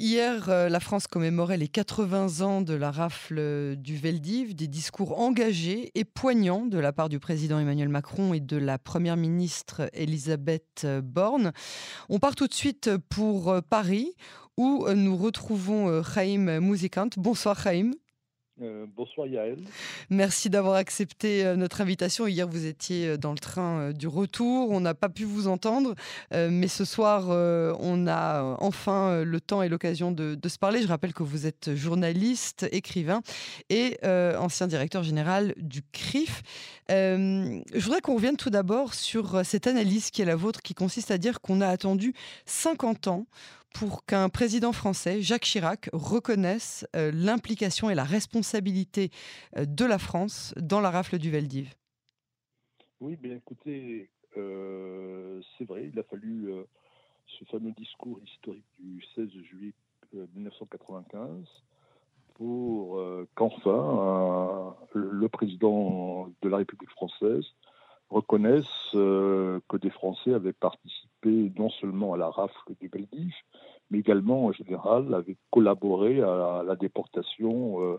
Hier, 0.00 0.48
euh, 0.48 0.68
la 0.68 0.78
France 0.78 1.08
commémorait 1.08 1.56
les 1.56 1.66
80 1.66 2.40
ans 2.42 2.62
de 2.62 2.74
la 2.74 2.92
rafle 2.92 3.74
du 3.74 3.96
Veldiv, 3.96 4.54
des 4.54 4.68
discours 4.68 5.18
engagés 5.18 5.90
et 5.96 6.04
poignants 6.04 6.66
de 6.66 6.78
la 6.78 6.92
part 6.92 7.08
du 7.08 7.18
président 7.18 7.58
Emmanuel 7.58 7.88
Macron 7.88 8.32
et 8.32 8.38
de 8.38 8.56
la 8.56 8.78
première 8.78 9.16
ministre 9.16 9.90
Elisabeth 9.94 10.86
Borne. 11.02 11.50
On 12.08 12.20
part 12.20 12.36
tout 12.36 12.46
de 12.46 12.54
suite 12.54 12.96
pour 13.08 13.48
euh, 13.48 13.60
Paris, 13.60 14.14
où 14.56 14.86
euh, 14.86 14.94
nous 14.94 15.16
retrouvons 15.16 16.00
Chaim 16.04 16.60
Mouzikant. 16.60 17.10
Bonsoir 17.16 17.58
Chaim. 17.60 17.90
Euh, 18.60 18.86
bonsoir 18.96 19.26
Yael. 19.28 19.58
Merci 20.10 20.50
d'avoir 20.50 20.74
accepté 20.74 21.44
euh, 21.44 21.54
notre 21.54 21.80
invitation. 21.80 22.26
Hier, 22.26 22.48
vous 22.48 22.66
étiez 22.66 23.06
euh, 23.06 23.16
dans 23.16 23.30
le 23.30 23.38
train 23.38 23.92
du 23.92 24.08
retour. 24.08 24.70
On 24.70 24.80
n'a 24.80 24.94
pas 24.94 25.08
pu 25.08 25.24
vous 25.24 25.46
entendre, 25.46 25.94
mais 26.32 26.68
ce 26.68 26.84
soir, 26.84 27.28
on 27.28 28.06
a 28.06 28.56
enfin 28.60 29.22
le 29.22 29.40
temps 29.40 29.62
et 29.62 29.68
l'occasion 29.68 30.12
de, 30.12 30.38
se 30.48 30.58
parler. 30.58 30.82
Je 30.82 30.88
rappelle 30.88 31.12
que 31.12 31.22
vous 31.22 31.46
êtes 31.46 31.74
journaliste, 31.74 32.66
écrivain 32.72 33.20
et 33.70 33.98
ancien 34.04 34.66
directeur 34.66 35.02
général 35.02 35.54
du 35.56 35.82
CRIF. 35.92 36.42
je 36.88 37.80
voudrais 37.80 38.00
qu'on 38.00 38.14
revienne 38.14 38.36
tout 38.36 38.50
d'abord 38.50 38.94
sur 38.94 39.44
cette 39.44 39.66
analyse 39.66 40.10
qui 40.10 40.22
est 40.22 40.26
la 40.26 40.36
vôtre, 40.36 40.62
qui 40.62 40.74
consiste 40.74 41.10
à 41.10 41.18
dire 41.18 41.40
qu'on 41.40 41.60
a 41.60 41.68
attendu 41.68 42.14
50 42.46 43.08
ans 43.08 43.26
pour 43.78 44.04
qu'un 44.04 44.28
président 44.28 44.72
français, 44.72 45.22
Jacques 45.22 45.44
Chirac, 45.44 45.88
reconnaisse 45.92 46.86
euh, 46.96 47.12
l'implication 47.14 47.90
et 47.90 47.94
la 47.94 48.02
responsabilité 48.02 49.10
euh, 49.56 49.66
de 49.66 49.84
la 49.84 49.98
France 49.98 50.52
dans 50.56 50.80
la 50.80 50.90
rafle 50.90 51.18
du 51.18 51.30
Veldiv. 51.30 51.72
Oui, 53.00 53.16
bien 53.16 53.36
écoutez, 53.36 54.10
euh, 54.36 55.40
c'est 55.56 55.64
vrai, 55.64 55.90
il 55.92 55.98
a 55.98 56.02
fallu 56.02 56.50
ce 57.26 57.44
fameux 57.44 57.70
discours 57.72 58.18
historique 58.24 58.64
du 58.80 59.04
16 59.14 59.28
juillet 59.48 59.72
1995 60.12 61.44
pour 62.34 63.00
qu'enfin 63.34 64.74
le 64.94 65.28
président 65.28 66.32
de 66.42 66.48
la 66.48 66.56
République 66.58 66.90
française 66.90 67.44
reconnaisse 68.10 68.66
que 68.92 69.76
des 69.76 69.90
Français 69.90 70.32
avaient 70.32 70.52
participé 70.52 71.52
non 71.56 71.70
seulement 71.70 72.14
à 72.14 72.16
la 72.16 72.30
rafle 72.30 72.74
du 72.80 72.88
Veldiv, 72.88 73.34
mais 73.90 73.98
également 73.98 74.46
en 74.46 74.52
général 74.52 75.12
avait 75.14 75.36
collaboré 75.50 76.20
à 76.20 76.62
la, 76.64 76.76
déportation 76.76 77.82
euh, 77.82 77.98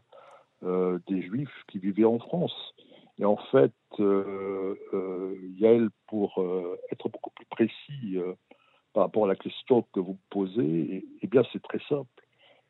euh, 0.63 0.99
des 1.07 1.21
Juifs 1.21 1.63
qui 1.67 1.79
vivaient 1.79 2.05
en 2.05 2.19
France. 2.19 2.75
Et 3.17 3.25
en 3.25 3.37
fait, 3.51 3.73
euh, 3.99 4.75
Yael, 5.57 5.89
pour 6.07 6.43
être 6.91 7.09
beaucoup 7.09 7.31
plus 7.31 7.45
précis 7.45 8.17
par 8.93 9.03
rapport 9.03 9.25
à 9.25 9.27
la 9.27 9.35
question 9.35 9.85
que 9.93 9.99
vous 9.99 10.17
posez, 10.29 10.95
eh, 10.95 11.05
eh 11.21 11.27
bien 11.27 11.43
c'est 11.51 11.61
très 11.61 11.81
simple. 11.89 12.07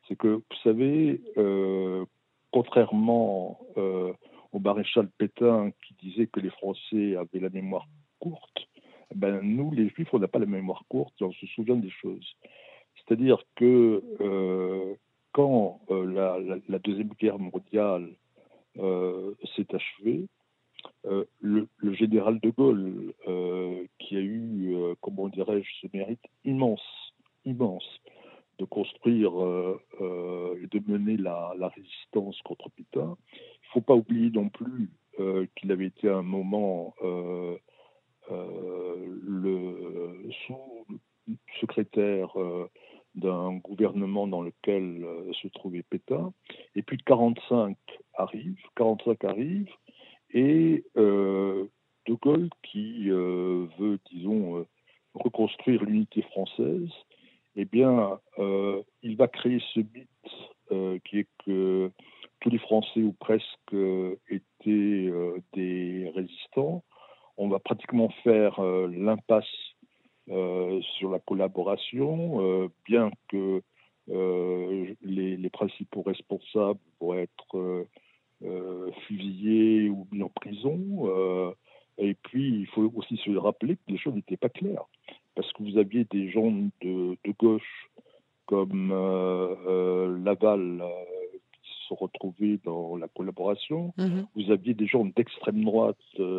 C'est 0.08 0.16
que, 0.16 0.28
vous 0.28 0.56
savez, 0.64 1.22
contrairement 2.50 3.60
au 4.52 4.58
maréchal 4.58 5.08
Pétain 5.18 5.70
qui 5.86 5.94
disait 5.94 6.26
que 6.26 6.40
les 6.40 6.50
Français 6.50 7.16
avaient 7.16 7.40
la 7.40 7.50
mémoire 7.50 7.86
courte, 8.18 8.68
ben, 9.14 9.40
nous, 9.42 9.72
les 9.72 9.88
Juifs, 9.88 10.08
on 10.12 10.18
n'a 10.18 10.28
pas 10.28 10.38
la 10.38 10.46
mémoire 10.46 10.84
courte 10.88 11.14
et 11.20 11.24
on 11.24 11.32
se 11.32 11.46
souvient 11.46 11.76
des 11.76 11.90
choses. 11.90 12.36
C'est-à-dire 12.96 13.42
que 13.56 14.02
euh, 14.20 14.94
quand 15.32 15.80
euh, 15.90 16.60
la, 16.68 16.78
Deuxième 16.78 17.10
Guerre 17.18 17.38
mondiale 17.38 18.08
euh, 18.78 19.34
s'est 19.56 19.74
achevée, 19.74 20.26
le, 21.40 21.66
général 21.94 22.40
de 22.40 22.50
Gaulle, 22.50 23.12
qui 23.98 24.16
a 24.16 24.20
eu, 24.20 24.76
comment 25.00 25.28
dirais-je, 25.28 25.68
ce 25.80 25.86
mérite 25.92 26.20
immense, 26.44 27.14
immense, 27.44 28.00
de 28.60 28.64
construire 28.66 29.32
et 30.00 30.66
de 30.66 30.80
mener 30.86 31.16
la, 31.16 31.72
résistance 31.74 32.40
contre 32.42 32.70
Pétain, 32.70 33.16
il 33.32 33.38
ne 33.38 33.72
faut 33.72 33.80
pas 33.80 33.94
oublier 33.94 34.30
non 34.30 34.48
plus 34.48 34.90
qu'il 35.56 35.72
avait 35.72 35.86
été 35.86 36.08
à 36.08 36.18
un 36.18 36.22
moment 36.22 36.94
le 38.30 40.30
sous-secrétaire 40.46 42.36
d'un 43.14 43.56
gouvernement 43.56 44.26
dans 44.26 44.42
lequel 44.42 45.04
euh, 45.04 45.32
se 45.42 45.48
trouvait 45.48 45.82
Pétain. 45.82 46.32
Et 46.74 46.82
puis 46.82 46.98
45 46.98 47.76
arrive, 48.14 48.56
45 48.76 49.24
arrive, 49.24 49.68
et 50.32 50.84
euh, 50.96 51.66
De 52.06 52.14
Gaulle, 52.14 52.50
qui 52.62 53.10
euh, 53.10 53.66
veut, 53.78 53.98
disons, 54.12 54.64
reconstruire 55.14 55.84
l'unité 55.84 56.22
française, 56.22 56.90
eh 57.56 57.64
bien, 57.64 58.18
il 59.02 59.16
va 59.16 59.28
créer 59.28 59.60
ce 59.74 59.80
mythe 59.80 61.02
qui 61.04 61.18
est 61.18 61.28
que 61.44 61.90
tous 62.40 62.50
les 62.50 62.58
Français 62.58 63.02
ou 63.02 63.12
presque 63.12 63.74
étaient 64.28 65.10
des 65.52 66.12
résistants. 66.14 66.84
On 67.36 67.48
va 67.48 67.58
pratiquement 67.58 68.08
faire 68.22 68.60
l'impasse 68.62 69.46
euh, 70.30 70.80
sur 70.98 71.10
la 71.10 71.18
collaboration, 71.18 72.40
euh, 72.40 72.68
bien 72.84 73.10
que 73.28 73.62
euh, 74.10 74.94
les, 75.02 75.50
principaux 75.50 76.02
responsables 76.02 76.78
vont 77.00 77.14
être 77.14 77.86
fusillés 79.08 79.88
ou 79.88 80.06
mis 80.12 80.22
en 80.22 80.28
prison. 80.28 81.52
et 81.98 82.14
puis, 82.14 82.60
il 82.60 82.66
faut 82.68 82.92
aussi 82.94 83.16
se 83.16 83.30
rappeler 83.36 83.74
que 83.74 83.82
les 83.88 83.98
choses 83.98 84.14
n'étaient 84.14 84.36
pas 84.36 84.48
claires, 84.48 84.84
parce 85.34 85.52
que 85.52 85.64
vous 85.64 85.78
aviez 85.78 86.04
des 86.04 86.30
gens 86.30 86.50
gauche 87.40 87.90
comme 88.46 88.90
Laval 90.24 90.82
qui 91.62 91.70
se 91.70 91.88
sont 91.88 91.94
retrouvés 91.94 92.58
dans 92.64 92.96
la 92.96 93.08
collaboration. 93.08 93.94
Mm-hmm. 93.98 94.26
Vous 94.36 94.50
aviez 94.50 94.74
des 94.74 94.86
gens 94.86 95.04
d'extrême 95.04 95.64
droite 95.64 95.98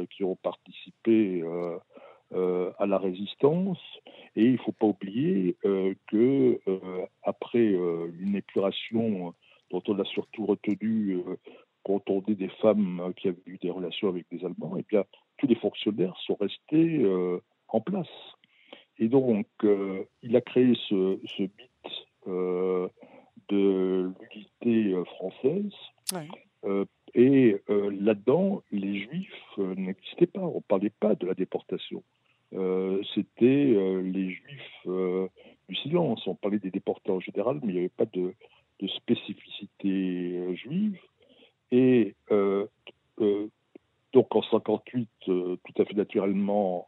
qui 0.09 0.23
ont 0.23 0.35
participé 0.35 1.43
euh, 2.33 2.71
à 2.79 2.85
la 2.85 2.97
résistance. 2.97 3.77
Et 4.37 4.45
il 4.45 4.53
ne 4.53 4.57
faut 4.59 4.71
pas 4.71 4.85
oublier 4.85 5.57
euh, 5.65 5.93
que 6.07 6.61
euh, 6.65 7.05
après 7.23 7.65
une 7.65 8.35
épuration 8.37 9.33
dont 9.69 9.83
on 9.89 9.99
a 9.99 10.05
surtout 10.05 10.45
retenu 10.45 11.19
quand 11.83 12.09
on 12.09 12.21
dit 12.21 12.35
des 12.35 12.47
femmes 12.61 13.11
qui 13.17 13.27
avaient 13.27 13.41
eu 13.47 13.57
des 13.57 13.69
relations 13.69 14.07
avec 14.07 14.27
des 14.31 14.45
Allemands, 14.45 14.77
et 14.77 14.79
eh 14.79 14.85
bien 14.87 15.03
tous 15.39 15.47
les 15.47 15.55
fonctionnaires 15.55 16.15
sont 16.25 16.37
restés 16.39 17.05
en 17.67 17.81
place. 17.81 18.07
Et 19.01 19.09
donc, 19.09 19.47
il 20.23 20.35
a 20.35 20.41
créé 20.41 20.73
ce, 20.87 21.19
ce 21.25 21.41
mythe 21.41 22.05
de 23.49 24.11
l'unité 24.21 24.95
française. 25.17 25.73
et 27.13 27.57
là-dedans, 27.67 28.63
les 28.71 28.99
Juifs 28.99 29.57
n'existaient 29.57 30.27
pas. 30.27 30.39
On 30.39 30.55
ne 30.55 30.61
parlait 30.61 30.93
pas 30.97 31.15
de 31.15 31.27
la 31.27 31.33
déportation. 31.33 32.03
Euh, 32.53 33.01
c'était 33.15 33.45
euh, 33.45 34.01
les 34.01 34.29
juifs 34.31 34.87
euh, 34.87 35.27
du 35.69 35.75
silence. 35.75 36.25
On 36.27 36.35
parlait 36.35 36.59
des 36.59 36.71
déportés 36.71 37.11
en 37.11 37.19
général, 37.19 37.59
mais 37.63 37.69
il 37.69 37.73
n'y 37.73 37.79
avait 37.79 37.89
pas 37.89 38.05
de, 38.05 38.33
spécificité 38.97 40.55
juive. 40.55 40.99
Et 41.71 42.15
donc 44.11 44.35
en 44.35 44.41
58, 44.41 45.07
tout 45.23 45.57
à 45.77 45.85
fait 45.85 45.93
naturellement, 45.93 46.87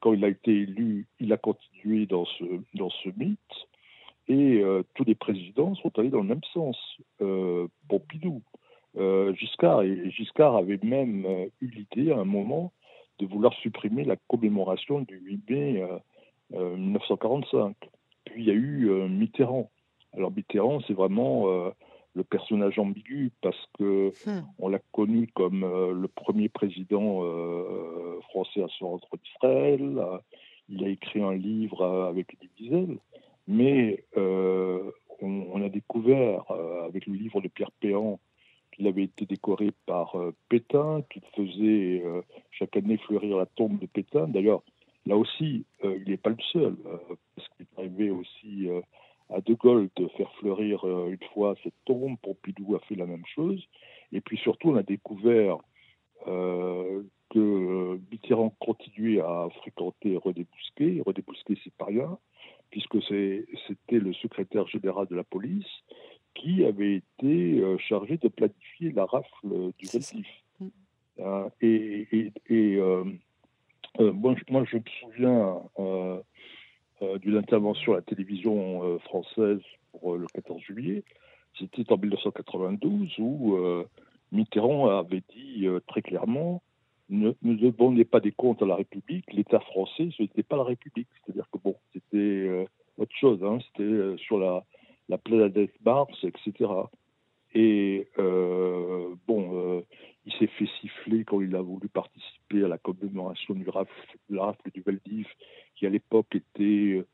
quand 0.00 0.12
il 0.12 0.24
a 0.24 0.28
été 0.28 0.50
élu, 0.50 1.06
il 1.20 1.32
a 1.32 1.36
continué 1.36 2.06
dans 2.06 2.24
ce, 2.24 2.44
dans 2.74 2.90
ce 2.90 3.08
mythe. 3.16 3.38
Et 4.28 4.62
tous 4.94 5.04
les 5.04 5.16
présidents 5.16 5.74
sont 5.74 5.98
allés 5.98 6.08
dans 6.08 6.22
le 6.22 6.28
même 6.28 6.44
sens. 6.54 6.76
Pompidou, 7.88 8.40
Giscard, 9.34 9.82
et 9.82 10.10
Giscard 10.10 10.56
avait 10.56 10.78
même 10.82 11.26
eu 11.60 11.66
l'idée 11.66 12.12
à 12.12 12.18
un 12.18 12.24
moment 12.24 12.72
de 13.18 13.26
vouloir 13.26 13.52
supprimer 13.54 14.04
la 14.04 14.16
commémoration 14.28 15.00
du 15.00 15.18
8 15.18 15.50
mai 15.50 15.84
1945. 16.50 17.58
Euh, 17.58 17.68
euh, 17.68 17.72
Puis 18.24 18.42
il 18.42 18.48
y 18.48 18.50
a 18.50 18.54
eu 18.54 18.90
euh, 18.90 19.08
Mitterrand. 19.08 19.70
Alors 20.12 20.32
Mitterrand, 20.32 20.80
c'est 20.86 20.92
vraiment 20.92 21.46
le 22.14 22.24
personnage 22.24 22.78
ambigu 22.78 23.30
parce 23.40 23.66
que 23.78 24.12
hmm. 24.26 24.44
on 24.58 24.68
l'a 24.68 24.80
connu 24.92 25.28
comme 25.28 25.62
le 25.62 26.08
premier 26.08 26.50
président 26.50 27.22
se 28.44 28.84
rendre 28.84 29.08
d'Israël. 29.22 30.00
il 30.68 30.84
a 30.84 30.88
écrit 30.88 31.22
un 31.22 31.34
livre 31.34 31.84
avec 31.84 32.34
Elie 32.34 32.50
Wiesel, 32.58 32.98
mais 33.46 34.04
on, 35.20 35.62
a 35.62 35.68
découvert 35.68 36.50
avec 36.84 37.06
le 37.06 37.14
livre 37.14 37.40
de 37.40 37.48
Pierre 37.48 37.70
Péan 37.80 38.18
qu'il 38.72 38.86
avait 38.86 39.04
été 39.04 39.26
décoré 39.26 39.70
par 39.86 40.16
euh, 40.16 40.34
Pétain, 40.48 41.02
qu'il 41.10 41.22
faisait 41.36 42.02
euh, 42.04 42.22
chaque 42.50 42.76
année 42.76 42.96
fleurir 42.98 43.36
la 43.36 43.46
tombe 43.46 43.78
de 43.78 43.86
Pétain. 43.86 44.26
D'ailleurs, 44.26 44.62
là 45.06 45.16
aussi, 45.16 45.64
euh, 45.84 45.98
il 46.04 46.10
n'est 46.10 46.16
pas 46.16 46.30
le 46.30 46.42
seul, 46.52 46.76
parce 47.36 47.48
qu'il 47.50 47.66
arrivé 47.76 48.10
aussi 48.10 48.68
à 49.30 49.40
De 49.40 49.54
Gaulle 49.54 49.88
de 49.96 50.08
faire 50.08 50.32
fleurir 50.34 50.84
une 50.84 51.22
fois 51.32 51.54
cette 51.62 51.74
tombe. 51.84 52.16
Pompidou 52.22 52.74
a 52.74 52.80
fait 52.80 52.94
la 52.94 53.06
même 53.06 53.24
chose. 53.34 53.62
Et 54.12 54.20
puis 54.20 54.36
surtout, 54.38 54.70
on 54.70 54.76
a 54.76 54.82
découvert 54.82 55.58
que 57.32 57.98
Mitterrand 58.10 58.50
continuait 58.60 59.20
à 59.20 59.48
fréquenter 59.60 60.16
René 60.16 60.44
Bousquet. 60.44 61.02
René 61.04 61.22
Bousquet, 61.26 61.54
c'est 61.64 61.72
pas 61.74 61.86
rien, 61.86 62.18
puisque 62.70 63.02
c'était 63.02 63.98
le 63.98 64.12
secrétaire 64.14 64.66
général 64.66 65.06
de 65.06 65.16
la 65.16 65.24
police 65.24 65.66
qui 66.34 66.64
avait 66.64 66.96
été 66.96 67.60
euh, 67.60 67.76
chargé 67.78 68.16
de 68.18 68.28
planifier 68.28 68.92
la 68.92 69.06
rafle 69.06 69.72
du 69.78 69.86
Veltif. 69.86 70.26
Mm. 70.60 70.68
Euh, 71.20 71.48
et, 71.60 72.32
euh, 72.50 73.04
moi, 73.98 74.34
moi, 74.50 74.64
je 74.64 74.76
me 74.76 74.82
souviens 75.00 75.58
d'une 77.20 77.36
intervention 77.36 77.92
à 77.92 77.96
la 77.96 78.02
télévision 78.02 78.98
française 79.00 79.60
pour 79.92 80.16
le 80.16 80.26
14 80.28 80.60
juillet. 80.62 81.02
C'était 81.58 81.90
en 81.92 81.98
1992 81.98 83.18
où 83.18 83.58
Mitterrand 84.30 84.88
avait 84.88 85.22
dit 85.34 85.66
très 85.86 86.00
clairement 86.00 86.62
ne, 87.08 87.32
ne 87.42 87.54
demandez 87.54 88.04
pas 88.04 88.20
des 88.20 88.32
comptes 88.32 88.62
à 88.62 88.66
la 88.66 88.76
République, 88.76 89.32
l'État 89.32 89.60
français, 89.60 90.08
ce 90.16 90.22
n'était 90.22 90.42
pas 90.42 90.56
la 90.56 90.64
République. 90.64 91.08
C'est-à-dire 91.24 91.48
que 91.52 91.58
bon, 91.58 91.76
c'était 91.92 92.66
autre 92.96 93.14
chose, 93.14 93.42
hein, 93.42 93.58
c'était 93.66 94.16
sur 94.18 94.38
la, 94.38 94.64
la 95.08 95.18
planète 95.18 95.72
Mars, 95.84 96.16
etc. 96.24 96.70
Et 97.54 98.08
euh, 98.18 99.14
bon, 99.26 99.50
euh, 99.54 99.82
il 100.24 100.32
s'est 100.34 100.46
fait 100.46 100.68
siffler 100.80 101.24
quand 101.24 101.40
il 101.40 101.54
a 101.54 101.60
voulu 101.60 101.88
participer 101.88 102.64
à 102.64 102.68
la 102.68 102.78
commémoration 102.78 103.54
du 103.54 103.68
rafle, 103.68 104.70
du 104.72 104.80
Valdiv, 104.80 105.26
qui 105.76 105.86
à 105.86 105.90
l'époque 105.90 106.34
était 106.34 107.04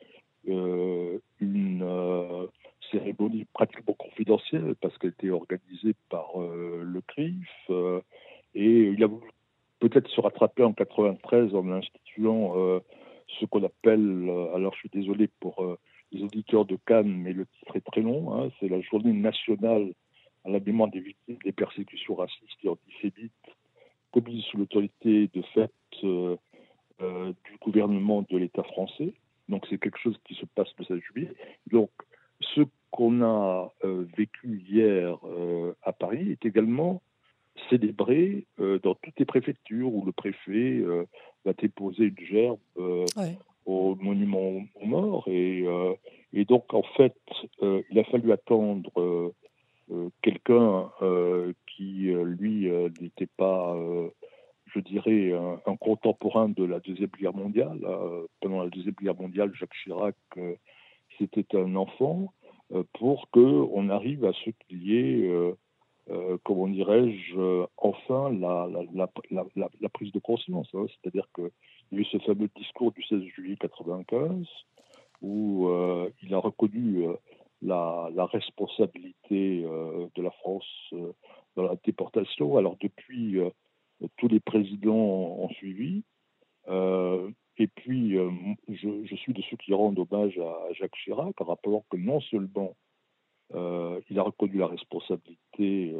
euh, 0.49 1.19
une 1.41 2.49
cérémonie 2.93 3.47
pratiquement 3.53 3.95
confidentielle 3.95 4.77
parce 4.81 4.97
qu'elle 4.99 5.11
était 5.11 5.31
organisée 5.31 5.95
par 6.09 6.39
le 6.39 7.01
CRIF. 7.03 7.71
et 8.55 8.81
il 8.95 9.03
a 9.03 9.07
voulu 9.09 9.29
peut-être 9.81 10.09
se 10.11 10.21
rattraper 10.21 10.65
en 10.65 10.73
93 10.73 11.55
en 11.55 11.71
instituant 11.73 12.55
ce 13.41 13.45
qu'on 13.47 13.63
appelle, 13.65 14.31
alors 14.55 14.75
je 14.75 14.79
suis 14.81 14.91
désolé 14.93 15.29
pour 15.41 15.79
les 16.13 16.23
auditeurs 16.23 16.65
de 16.65 16.79
Cannes, 16.87 17.15
mais 17.15 17.33
le 17.33 17.47
titre 17.47 17.77
est 17.77 17.85
très 17.85 18.01
long. 18.01 18.35
Hein, 18.35 18.51
c'est 18.59 18.69
la 18.69 18.81
journée 18.81 19.13
nationale 19.13 19.93
à 20.45 20.51
la 20.51 20.61
mémoire 20.61 20.89
des 20.91 21.01
victimes 21.01 21.39
des 21.45 21.53
persécutions 21.53 22.15
racistes 22.15 22.65
et 22.65 22.69
antisémites 22.69 23.33
commises 24.13 24.45
sous 24.45 24.59
l'autorité 24.59 25.29
de 25.33 25.43
fait 25.55 25.71
euh, 26.05 26.37
euh, 27.03 27.33
du 27.45 27.59
gouvernement 27.61 28.25
de 28.29 28.39
l'État 28.39 28.63
français. 28.63 29.15
Donc 29.49 29.67
c'est 29.69 29.79
quelque 29.79 29.99
chose 29.99 30.19
qui 30.25 30.35
se 30.35 30.47
passe 30.47 30.69
le 30.79 30.85
16 30.85 30.99
juillet. 31.13 31.33
Donc 31.71 31.91
ce 32.41 32.63
qu'on 32.91 33.23
a 33.23 33.73
euh, 33.85 34.07
vécu 34.17 34.63
hier 34.67 35.19
à 35.83 35.93
Paris 35.93 36.31
est 36.31 36.45
également 36.47 37.03
célébré 37.71 38.47
dans 38.59 38.95
toutes 38.95 39.19
les 39.19 39.25
préfectures 39.25 39.93
où 39.93 40.05
le 40.05 40.13
préfet 40.13 40.83
va 41.45 41.53
déposer 41.53 42.05
une 42.05 42.27
gerbe 42.27 42.59
au 43.69 43.95
monument 43.97 44.63
aux 44.75 44.87
morts. 44.87 45.25
Et, 45.29 45.63
euh, 45.67 45.95
et 46.33 46.45
donc, 46.45 46.73
en 46.73 46.83
fait, 46.97 47.15
euh, 47.63 47.83
il 47.91 47.99
a 47.99 48.05
fallu 48.05 48.33
attendre 48.33 48.91
euh, 48.97 50.11
quelqu'un 50.23 50.91
qui, 51.67 52.11
lui, 52.13 52.71
n'était 53.01 53.29
pas, 53.39 53.75
je 54.67 54.81
dirais, 54.81 55.33
un, 55.33 55.77
contemporain 55.77 56.49
de 56.51 56.65
la 56.65 56.81
Deuxième 56.81 57.11
Guerre 57.19 57.33
mondiale. 57.33 57.81
pendant 58.41 58.63
la 58.65 58.69
Deuxième 58.69 58.97
Guerre 59.01 59.15
mondiale, 59.15 59.51
Jacques 59.55 59.73
Chirac, 59.83 60.17
c'était 61.19 61.57
un 61.57 61.75
enfant, 61.75 62.35
pour 62.99 63.31
qu'on 63.31 63.89
arrive 63.89 64.27
à 64.27 64.33
ce 64.45 64.51
qu'il 64.51 64.83
y 64.83 64.97
ait... 64.99 65.55
comment 66.45 66.69
dirais-je, 66.69 67.67
enfin 67.77 68.31
la, 68.31 69.89
prise 69.89 70.13
de 70.13 70.19
conscience. 70.19 70.69
Hein. 70.75 70.87
C'est-à-dire 70.89 71.29
que 71.35 71.51
il 71.91 71.99
y 71.99 71.99
a 71.99 72.03
eu 72.03 72.05
ce 72.05 72.19
fameux 72.19 72.49
discours 72.57 72.93
du 72.93 73.03
16 73.03 73.23
juillet 73.23 73.57
1995 73.61 74.47
où 75.21 75.69
euh, 75.69 76.11
il 76.23 76.35
a 76.35 76.39
reconnu 76.39 77.07
euh, 77.07 77.15
la, 77.63 78.27
responsabilité 78.27 79.65
euh, 79.65 80.07
de 80.15 80.23
la 80.23 80.31
France 80.31 80.67
dans 81.57 81.65
la 81.65 81.77
déportation. 81.85 82.57
Alors 82.57 82.77
depuis, 82.81 83.39
tous 84.17 84.29
les 84.29 84.41
présidents 84.41 84.95
ont 84.95 85.49
suivi. 85.51 86.05
et 86.69 87.67
puis, 87.67 88.17
je, 88.69 89.17
suis 89.17 89.33
de 89.33 89.43
ceux 89.43 89.57
qui 89.57 89.75
rendent 89.75 89.99
hommage 89.99 90.39
à, 90.39 90.73
Jacques 90.75 90.97
Chirac 91.03 91.41
en 91.41 91.45
rappelant 91.45 91.85
que 91.91 91.97
non 91.97 92.21
seulement 92.21 92.77
il 93.55 94.19
a 94.19 94.23
reconnu 94.23 94.59
la 94.59 94.67
responsabilité 94.67 95.95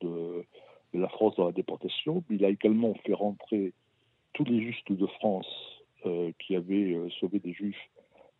de, 0.00 0.44
de, 0.92 0.98
la 0.98 1.08
France 1.08 1.36
dans 1.36 1.46
la 1.46 1.52
déportation, 1.52 2.24
mais 2.28 2.36
il 2.36 2.44
a 2.44 2.48
également 2.48 2.94
fait 3.06 3.14
rentrer 3.14 3.72
tous 4.32 4.44
les 4.44 4.60
justes 4.60 4.92
de 4.92 5.06
France 5.06 5.46
euh, 6.06 6.32
qui 6.38 6.56
avaient 6.56 6.94
euh, 6.94 7.10
sauvé 7.20 7.40
des 7.40 7.52
juifs 7.52 7.90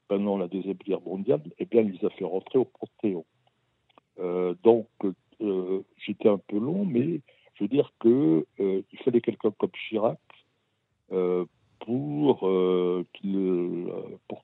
pendant 0.08 0.38
la 0.38 0.48
Deuxième 0.48 0.78
Guerre 0.78 1.02
mondiale, 1.02 1.42
eh 1.58 1.66
bien, 1.66 1.82
il 1.82 1.92
les 1.92 2.06
a 2.06 2.10
fait 2.10 2.24
rentrer 2.24 2.58
au 2.58 2.64
Panthéon. 2.64 3.26
Euh, 4.18 4.54
donc, 4.62 4.88
j'étais 5.98 6.28
un 6.28 6.38
peu 6.38 6.58
long, 6.58 6.84
mais 6.84 7.20
je 7.54 7.64
veux 7.64 7.68
dire 7.68 7.92
qu'il 8.00 8.44
il 8.58 8.98
fallait 9.04 9.20
quelqu'un 9.20 9.52
comme 9.52 9.70
Chirac 9.88 10.18
pour, 11.08 12.40
pour 12.40 12.46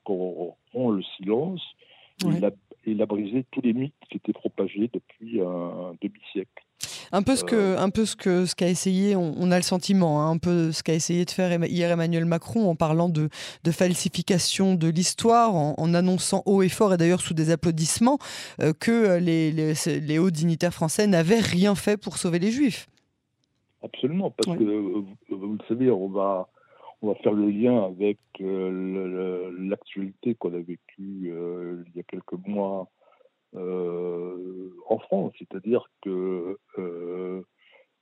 qu'on 0.05 0.55
rompe 0.73 0.97
le 0.97 1.03
silence. 1.17 1.63
Il, 2.25 2.45
a, 2.45 2.53
il, 2.87 3.03
a, 3.03 3.07
brisé 3.07 3.45
tous 3.51 3.61
les 3.61 3.73
mythes 3.73 3.95
qui 4.11 4.19
étaient 4.19 4.33
propagés 4.33 4.91
depuis 4.93 5.41
un 5.41 5.95
demi-siècle. 6.01 6.65
Un 7.13 7.23
peu 7.23 7.37
ce 7.37 7.45
que, 7.45 7.57
euh. 7.57 7.79
un 7.79 7.91
peu 7.91 8.05
ce 8.05 8.17
que 8.17 8.47
ce 8.47 8.55
qu'a 8.55 8.69
essayé, 8.69 9.17
on, 9.17 9.51
a 9.51 9.57
le 9.57 9.63
sentiment, 9.63 10.23
hein, 10.23 10.31
un 10.33 10.39
peu 10.39 10.73
ce 10.73 10.83
qu'a 10.83 10.95
essayé 10.95 11.25
de 11.25 11.31
faire 11.31 11.65
hier 11.65 11.91
Emmanuel 11.91 12.25
Macron 12.25 12.69
en 12.69 12.75
parlant 12.75 13.09
de, 13.09 13.29
de 13.65 13.71
falsification 13.71 14.75
de 14.75 14.89
l'histoire, 14.89 15.55
en, 15.55 15.95
annonçant 15.95 16.43
haut 16.47 16.63
et 16.63 16.69
fort 16.69 16.93
et 16.95 16.97
d'ailleurs 16.97 17.21
sous 17.21 17.35
des 17.35 17.51
applaudissements 17.51 18.19
euh, 18.61 18.73
que 18.79 19.19
les, 19.19 19.53
les, 19.53 19.75
les, 20.01 20.19
hauts 20.19 20.31
dignitaires 20.31 20.75
français 20.75 21.07
n'avaient 21.07 21.41
rien 21.41 21.75
fait 21.75 21.97
pour 21.97 22.19
sauver 22.19 22.39
les 22.39 22.51
Juifs. 22.51 22.87
Absolument, 23.83 24.31
parce 24.31 24.59
que 24.59 24.65
euh, 24.65 25.05
vous 25.31 25.53
le 25.53 25.65
savez, 25.69 25.91
on 25.91 26.09
va 26.09 26.49
on 27.03 27.09
va 27.09 27.15
faire 27.17 27.33
le 27.33 27.51
lien 27.51 27.85
avec 27.85 28.19
l'actualité 28.41 30.35
qu'on 30.35 30.55
a 30.55 30.59
vécue 30.59 31.31
il 31.31 31.93
y 31.95 32.01
a 32.01 32.03
quelques 32.05 32.47
mois 32.47 32.89
euh, 33.57 34.71
en 34.89 34.99
France, 34.99 35.33
c'est-à-dire 35.39 35.89
que 36.03 36.59
euh, 36.79 37.43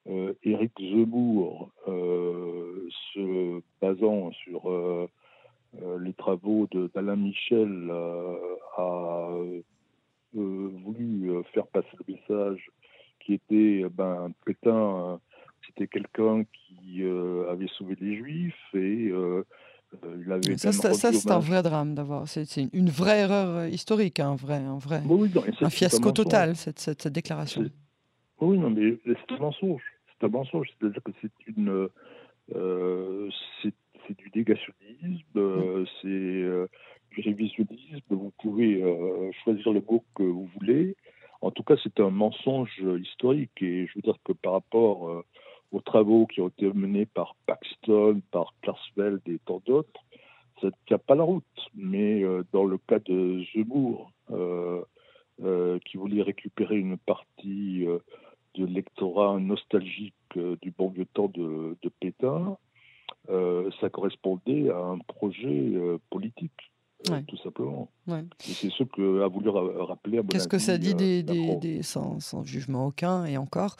euh, 0.08 0.35
Éric 0.43 0.73
Zemmour, 0.79 1.70
se 3.14 3.61
basant 3.81 4.32
sur 4.32 5.08
les 6.00 6.12
travaux 6.14 6.69
d'Alain 6.94 7.17
Michel, 7.17 7.91
a 8.76 9.29
voulu 10.32 11.43
faire 11.52 11.67
passer 11.69 11.89
le 12.06 12.15
message 12.15 12.70
qui 13.20 13.34
était 13.34 13.84
ben, 13.91 14.32
Pétain, 14.44 15.20
c'était 15.67 15.89
quelqu'un 15.89 16.44
qui 16.44 17.03
avait 17.51 17.69
sauvé 17.77 17.97
les 18.01 18.17
Juifs 18.17 18.75
et 18.75 19.13
euh, 20.05 20.56
ça, 20.56 20.73
c'est 20.73 21.31
un 21.31 21.39
vrai 21.39 21.63
drame 21.63 21.94
d'avoir. 21.94 22.29
C'est 22.29 22.69
une 22.73 22.89
vraie 22.89 23.21
erreur 23.21 23.56
euh, 23.56 23.69
historique, 23.69 24.21
un 24.21 24.35
vrai, 24.35 24.56
un 24.56 24.79
vrai, 24.79 25.03
un 25.61 25.71
fiasco 25.71 26.13
total 26.13 26.56
cette, 26.56 26.79
cette, 26.79 27.09
déclaration. 27.09 27.65
Oui, 28.41 28.59
non, 28.59 28.71
mais 28.71 28.99
c'est 29.05 29.35
un 29.35 29.39
mensonge. 29.39 29.83
C'est 30.09 30.27
un 30.27 30.31
mensonge. 30.31 30.69
C'est-à-dire 30.79 31.03
que 31.03 31.13
c'est 31.21 31.33
une, 31.56 31.89
euh, 32.55 33.31
c'est 33.63 34.19
du 34.19 34.31
négationnisme, 34.35 35.87
c'est 36.03 36.09
du 36.09 37.21
révisionnisme. 37.23 38.03
Vous 38.11 38.33
pouvez 38.41 38.83
choisir 39.43 39.73
le 39.73 39.81
mot 39.81 40.05
que 40.15 40.23
vous 40.23 40.49
voulez. 40.59 40.97
En 41.41 41.51
tout 41.51 41.63
cas, 41.63 41.75
c'est 41.83 42.01
un 42.01 42.11
mensonge 42.11 42.83
historique. 43.01 43.63
Et 43.63 43.87
je 43.87 43.93
veux 43.97 44.03
dire 44.03 44.19
que 44.25 44.33
par 44.33 44.53
rapport 44.53 45.25
aux 45.73 45.81
travaux 45.81 46.27
qui 46.27 46.41
ont 46.41 46.49
été 46.49 46.73
menés 46.73 47.06
par 47.06 47.37
Paxton, 47.47 48.21
par 48.31 48.55
Klarsfeld 48.63 49.21
et 49.27 49.39
tant 49.44 49.61
d'autres, 49.67 50.01
ça 50.61 50.69
ne 50.69 50.73
tient 50.87 50.99
pas 50.99 51.15
la 51.15 51.25
route. 51.25 51.44
Mais 51.75 52.23
euh, 52.23 52.44
dans 52.53 52.65
le 52.65 52.79
cas 52.79 52.99
de 53.01 53.43
Zemmour, 53.55 54.11
euh, 54.31 54.83
euh, 55.43 55.79
qui 55.85 55.97
voulait 55.97 56.23
récupérer 56.23 56.77
une 56.77 56.97
partie 56.97 57.85
de 57.85 58.67
l'électorat 58.67 59.39
nostalgique 59.41 60.15
du 60.35 60.71
bon 60.71 60.89
vieux 60.89 61.06
temps 61.06 61.29
de, 61.29 61.77
de 61.83 61.89
Pétain, 62.01 62.56
ça 63.81 63.89
correspondait 63.91 64.71
à 64.71 64.79
un 64.79 64.99
projet 64.99 65.73
politique. 66.11 66.73
Euh, 67.11 67.20
tout 67.27 67.37
simplement. 67.39 67.89
c'est 68.39 68.70
ce 68.70 68.82
qu'a 68.84 69.27
voulu 69.29 69.49
rappeler 69.51 70.20
Qu'est-ce 70.31 70.49
que 70.49 70.58
ça 70.58 70.79
dit 70.79 70.93
euh, 70.93 71.23
des, 71.23 71.56
des, 71.56 71.82
sans, 71.82 72.20
sans, 72.20 72.44
jugement 72.44 72.87
aucun, 72.87 73.25
et 73.27 73.37
encore, 73.37 73.77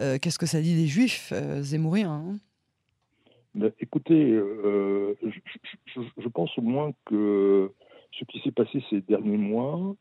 euh, 0.00 0.18
qu'est-ce 0.20 0.38
que 0.38 0.46
ça 0.46 0.60
dit 0.60 0.74
des 0.74 0.86
juifs 0.86 1.32
zémouriens 1.60 2.12
hein? 2.12 2.38
Ben, 3.54 3.72
Écoutez, 3.80 4.34
je, 4.34 6.00
je, 6.18 6.28
pense 6.28 6.56
au 6.58 6.62
moins 6.62 6.92
que 7.06 7.72
ce 8.12 8.24
qui 8.26 8.40
s'est 8.40 8.52
passé 8.52 8.82
ces 8.90 9.00
derniers 9.00 9.38
mois, 9.38 9.96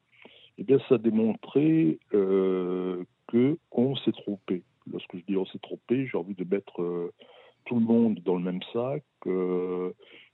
eh 0.58 0.64
bien, 0.64 0.80
ça 0.90 0.96
a 0.96 0.98
démontré 0.98 2.00
que 2.12 3.58
on 3.72 3.96
s'est 3.98 4.12
trompé. 4.12 4.64
Lorsque 4.92 5.16
je 5.16 5.22
dis 5.28 5.38
on 5.38 5.46
s'est 5.46 5.60
trompé, 5.60 6.08
j'ai 6.08 6.18
envie 6.18 6.36
de 6.36 6.44
mettre 6.44 7.12
tout 7.66 7.76
le 7.76 7.86
monde 7.86 8.20
dans 8.26 8.36
le 8.36 8.44
même 8.44 8.62
sac 8.74 9.04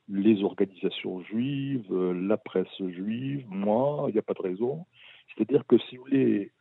les 0.09 0.43
organisations 0.43 1.21
juives, 1.23 1.93
la 1.93 2.37
presse 2.37 2.67
juive, 2.79 3.45
moi, 3.49 4.05
il 4.09 4.13
n'y 4.13 4.19
a 4.19 4.23
pas 4.23 4.33
de 4.33 4.41
raison. 4.41 4.85
C'est-à-dire 5.29 5.65
que 5.65 5.77
si 5.77 5.97
vous 5.97 6.03
voulez, 6.03 6.51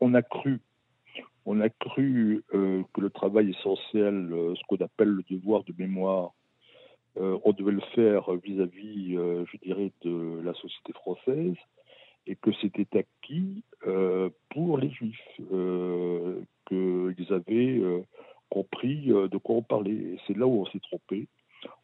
on 0.00 0.14
a 0.14 0.22
cru 0.22 0.60
on 1.46 1.60
a 1.60 1.68
cru 1.68 2.44
que 2.50 3.00
le 3.00 3.10
travail 3.10 3.50
essentiel, 3.50 4.28
ce 4.30 4.60
qu'on 4.66 4.84
appelle 4.84 5.08
le 5.08 5.22
devoir 5.30 5.62
de 5.64 5.72
mémoire, 5.78 6.32
on 7.16 7.52
devait 7.52 7.72
le 7.72 7.80
faire 7.94 8.30
vis-à-vis, 8.34 9.14
je 9.14 9.56
dirais, 9.62 9.92
de 10.02 10.40
la 10.44 10.52
société 10.54 10.92
française, 10.92 11.54
et 12.26 12.34
que 12.34 12.50
c'était 12.60 12.98
acquis 12.98 13.62
pour 14.50 14.76
les 14.78 14.90
Juifs, 14.90 15.40
qu'ils 16.68 17.32
avaient 17.32 17.80
compris 18.50 19.06
de 19.06 19.38
quoi 19.38 19.56
on 19.56 19.62
parlait. 19.62 20.16
C'est 20.26 20.36
là 20.36 20.46
où 20.48 20.62
on 20.62 20.66
s'est 20.66 20.80
trompé. 20.80 21.28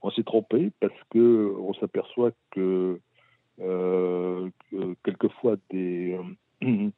On 0.02 0.10
s'est 0.10 0.22
trompé 0.22 0.70
parce 0.80 0.98
que 1.10 1.54
on 1.58 1.74
s'aperçoit 1.74 2.32
que, 2.50 3.00
quelquefois 5.04 5.56
des 5.70 6.18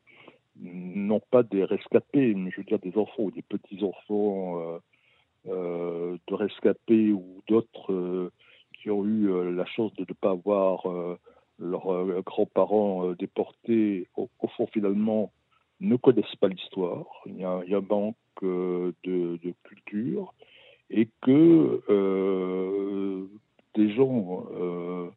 non 0.57 1.21
pas 1.31 1.43
des 1.43 1.65
rescapés, 1.65 2.35
mais 2.35 2.51
je 2.51 2.59
veux 2.59 2.65
dire 2.65 2.79
des 2.79 2.97
enfants 2.97 3.25
ou 3.25 3.31
des 3.31 3.43
petits-enfants 3.43 4.81
de 5.47 6.35
rescapés 6.35 7.13
ou 7.13 7.43
d'autres 7.49 8.31
qui 8.75 8.91
ont 8.91 9.05
eu 9.05 9.53
la 9.55 9.67
chance 9.67 9.93
de 9.95 10.03
ne 10.09 10.15
pas 10.15 10.31
avoir 10.31 10.87
leurs 11.59 12.23
grands-parents 12.23 13.13
déportés, 13.13 14.09
au, 14.17 14.29
fond 14.57 14.67
finalement 14.69 15.33
ne 15.81 15.97
connaissent 15.97 16.37
pas 16.37 16.49
l'histoire. 16.49 17.07
Il, 17.27 17.39
y 17.39 17.45
a, 17.45 17.51
un 17.51 17.81
manque 17.81 18.17
de, 18.43 19.55
culture 19.65 20.35
et 20.91 21.09
que 21.23 21.83
euh, 21.89 23.27
des 23.75 23.93
gens 23.95 24.47
euh, 24.53 25.11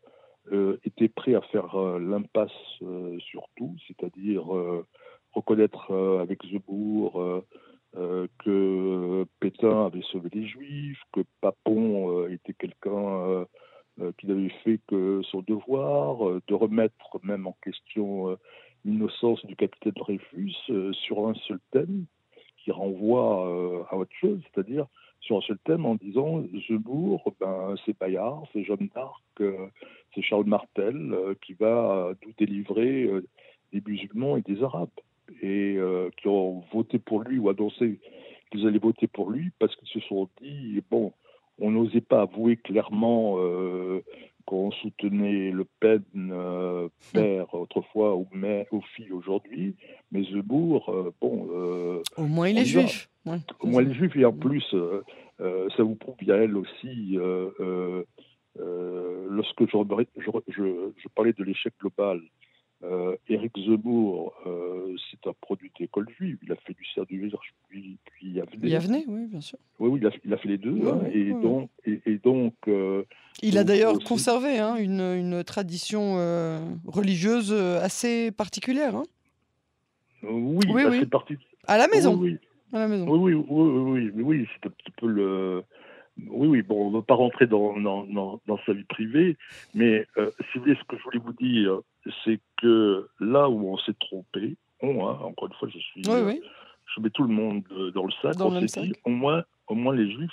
euh, 0.52 0.78
étaient 0.86 1.10
prêts 1.10 1.36
à 1.36 1.42
faire 1.42 1.78
l'impasse 2.00 2.52
sur 3.20 3.48
tout, 3.56 3.76
c'est-à-dire 3.88 4.46
reconnaître 5.34 5.94
avec 6.22 6.46
Zebourg 6.46 7.44
que 7.94 9.26
Pétain 9.40 9.86
avait 9.88 10.04
sauvé 10.12 10.30
les 10.34 10.48
Juifs, 10.48 11.02
que 11.12 11.22
Papon 11.42 12.28
était 12.28 12.54
quelqu'un 12.54 13.46
qui 14.18 14.28
n'avait 14.28 14.54
fait 14.64 14.80
que 14.88 15.22
son 15.24 15.42
devoir, 15.42 16.40
de 16.48 16.54
remettre 16.54 17.20
même 17.24 17.48
en 17.48 17.58
question 17.64 18.38
l'innocence 18.86 19.44
du 19.46 19.56
capitaine 19.56 19.94
Dreyfus 19.94 20.56
sur 20.94 21.28
un 21.28 21.34
seul 21.48 21.60
thème 21.72 22.06
qui 22.68 22.72
renvoie 22.74 23.88
à 23.90 23.96
autre 23.96 24.12
chose, 24.20 24.42
c'est-à-dire 24.54 24.88
sur 25.22 25.38
un 25.38 25.42
seul 25.42 25.58
thème 25.64 25.86
en 25.86 25.96
disant 25.96 26.44
Zebourg, 26.68 27.34
ben, 27.40 27.76
c'est 27.86 27.98
Bayard, 27.98 28.44
c'est 28.52 28.66
Jeanne 28.66 28.90
d'Arc, 28.94 29.24
euh, 29.40 29.68
c'est 30.14 30.22
Charles 30.22 30.46
Martel 30.46 31.14
euh, 31.14 31.34
qui 31.42 31.54
va 31.54 32.12
tout 32.22 32.34
délivrer 32.38 33.04
euh, 33.04 33.26
des 33.72 33.82
musulmans 33.86 34.36
et 34.36 34.42
des 34.42 34.64
arabes. 34.64 34.90
Et 35.42 35.78
qui 36.16 36.30
ont 36.30 36.64
voté 36.72 37.00
pour 37.00 37.20
lui 37.22 37.38
ou 37.38 37.50
annoncé 37.50 38.00
qu'ils 38.50 38.66
allaient 38.66 38.80
voter 38.80 39.08
pour 39.08 39.30
lui 39.30 39.52
parce 39.60 39.76
qu'ils 39.76 39.90
se 39.90 40.00
sont 40.08 40.30
dit 40.42 40.82
bon, 40.90 41.12
on 41.60 41.70
n'osait 41.70 42.00
pas 42.00 42.22
avouer 42.22 42.56
clairement 42.56 43.36
qu'on 44.48 44.72
soutenait 44.72 45.52
Le 45.52 45.66
Pen 45.80 46.02
père 47.14 47.54
autrefois 47.54 48.16
ou 48.16 48.28
mère, 48.32 48.66
ou 48.72 48.82
fille 48.96 49.12
aujourd'hui, 49.12 49.76
mais 50.12 50.24
Zebourg, 50.24 51.14
bon. 51.22 51.48
Au 52.16 52.24
moins 52.26 52.50
il 52.50 52.58
est 52.58 52.66
juif. 52.66 53.10
Au 53.60 53.68
moins 53.68 53.82
les 53.82 53.94
juifs, 53.94 54.16
et 54.16 54.26
en 54.26 54.34
plus, 54.34 54.66
euh, 54.74 55.02
euh, 55.42 55.68
ça 55.76 55.84
vous 55.84 55.96
prouve 55.96 56.16
bien 56.18 56.36
elle 56.36 56.56
aussi, 56.56 57.18
euh, 57.18 58.04
lorsque 59.30 59.66
je, 59.66 59.76
je, 60.48 61.08
parlais 61.14 61.34
de 61.34 61.44
l'échec 61.44 61.74
global, 61.80 62.22
Éric 63.28 63.54
Zemmour, 63.58 64.34
c'est 65.10 65.28
un 65.28 65.34
produit 65.42 65.72
d'école 65.80 66.08
juive. 66.18 66.38
Il 66.44 66.52
a 66.52 66.56
fait 66.56 66.74
du 66.74 66.86
Cercle 66.94 67.16
puis, 67.70 67.98
puis 68.06 68.30
Yavnay. 68.32 68.70
Yavnay, 68.70 69.06
oui, 69.08 69.26
bien 69.26 69.42
sûr. 69.42 69.58
Oui, 69.80 69.90
oui 69.90 70.00
il, 70.24 70.34
a, 70.34 70.38
fait 70.38 70.48
les 70.48 70.58
deux. 70.58 70.88
Hein, 70.88 71.02
et, 71.12 71.32
donc, 71.32 71.70
et, 71.86 72.18
donc, 72.20 72.54
il 73.42 73.58
a 73.58 73.64
d'ailleurs 73.64 74.00
conservé 74.00 74.60
hein, 74.60 74.76
une, 74.76 75.02
une, 75.02 75.44
tradition 75.44 76.16
religieuse 76.86 77.52
assez 77.52 78.32
particulière. 78.32 78.96
Hein. 78.96 79.04
oui, 80.24 80.66
oui, 80.70 80.84
bah. 80.84 81.06
Parti... 81.10 81.38
À 81.68 81.78
la 81.78 81.88
maison. 81.88 82.16
Oui, 82.16 82.38
oui, 82.74 83.34
oui, 83.34 83.34
oui, 83.50 84.12
oui, 84.14 84.24
oui, 84.24 84.48
c'est 84.54 84.68
un 84.68 84.72
petit 84.72 84.92
peu 84.98 85.08
le. 85.08 85.64
Oui, 86.28 86.48
oui, 86.48 86.62
bon, 86.62 86.88
on 86.88 86.90
ne 86.90 86.96
va 86.96 87.02
pas 87.02 87.16
rentrer 87.16 87.48
dans, 87.48 87.80
dans, 87.80 88.06
dans, 88.06 88.60
sa 88.66 88.74
vie 88.74 88.84
privée, 88.86 89.38
mais 89.74 90.08
euh, 90.18 90.32
si 90.52 90.58
vous 90.58 90.64
voulez, 90.64 90.76
ce 90.76 90.84
que 90.86 90.98
je 90.98 91.04
voulais 91.04 91.20
vous 91.20 91.34
dire, 91.34 91.80
c'est 92.24 92.40
que 92.62 93.08
là 93.20 93.50
où 93.50 93.70
on 93.70 93.78
s'est 93.78 93.96
trompé, 94.00 94.56
on, 94.82 95.08
hein, 95.08 95.20
encore 95.22 95.48
une 95.48 95.54
fois, 95.54 95.70
je 95.72 95.80
suis. 95.80 96.04
je 96.04 97.02
mets 97.02 97.10
tout 97.10 97.24
le 97.24 97.34
monde 97.34 97.64
dans 97.94 98.06
le 98.06 98.12
sac, 98.22 98.36
on 98.40 98.60
s'est 98.68 98.82
dit, 98.82 98.94
au 99.06 99.10
moins, 99.10 99.44
au 99.68 99.76
moins 99.76 99.96
les 99.96 100.12
Juifs 100.12 100.32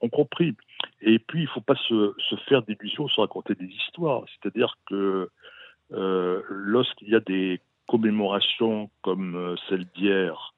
ont 0.00 0.08
compris. 0.08 0.54
Et 1.00 1.18
puis, 1.18 1.40
il 1.40 1.44
ne 1.44 1.48
faut 1.48 1.60
pas 1.60 1.76
se, 1.88 2.14
se 2.18 2.36
faire 2.48 2.62
d'illusions, 2.62 3.08
se 3.08 3.20
raconter 3.20 3.54
des 3.54 3.66
histoires. 3.66 4.24
C'est-à-dire 4.28 4.76
que 4.86 5.30
euh, 5.92 6.42
lorsqu'il 6.48 7.08
y 7.08 7.14
a 7.14 7.20
des 7.20 7.60
commémorations 7.86 8.90
comme 9.02 9.36
euh, 9.36 9.56
celle 9.68 9.84
d'hier, 9.96 10.53